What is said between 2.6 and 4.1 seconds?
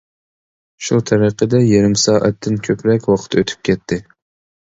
كۆپرەك ۋاقىت ئۆتۈپ كەتتى.